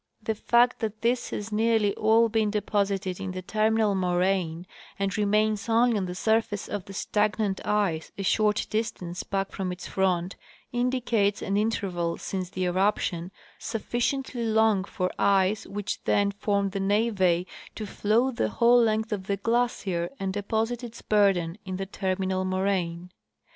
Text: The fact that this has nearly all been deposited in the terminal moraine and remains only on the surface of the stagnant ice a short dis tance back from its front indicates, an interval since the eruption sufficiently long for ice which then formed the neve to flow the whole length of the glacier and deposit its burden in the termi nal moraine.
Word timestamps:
The 0.23 0.33
fact 0.33 0.79
that 0.79 1.01
this 1.03 1.29
has 1.29 1.51
nearly 1.51 1.93
all 1.95 2.27
been 2.27 2.49
deposited 2.49 3.19
in 3.19 3.33
the 3.33 3.43
terminal 3.43 3.93
moraine 3.93 4.65
and 4.97 5.15
remains 5.15 5.69
only 5.69 5.95
on 5.95 6.07
the 6.07 6.15
surface 6.15 6.67
of 6.67 6.85
the 6.85 6.93
stagnant 6.93 7.63
ice 7.67 8.11
a 8.17 8.23
short 8.23 8.65
dis 8.71 8.89
tance 8.89 9.21
back 9.21 9.51
from 9.51 9.71
its 9.71 9.85
front 9.85 10.37
indicates, 10.71 11.43
an 11.43 11.55
interval 11.55 12.17
since 12.17 12.49
the 12.49 12.65
eruption 12.65 13.29
sufficiently 13.59 14.43
long 14.43 14.85
for 14.85 15.11
ice 15.19 15.67
which 15.67 16.03
then 16.05 16.31
formed 16.31 16.71
the 16.71 16.79
neve 16.79 17.45
to 17.75 17.85
flow 17.85 18.31
the 18.31 18.49
whole 18.49 18.81
length 18.81 19.11
of 19.11 19.27
the 19.27 19.37
glacier 19.37 20.09
and 20.19 20.33
deposit 20.33 20.83
its 20.83 21.03
burden 21.03 21.59
in 21.63 21.75
the 21.75 21.85
termi 21.85 22.25
nal 22.27 22.43
moraine. 22.43 23.11